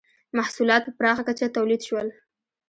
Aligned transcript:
•محصولات 0.37 0.81
په 0.85 0.91
پراخه 0.99 1.23
کچه 1.27 1.47
تولید 1.55 1.81
شول. 1.87 2.07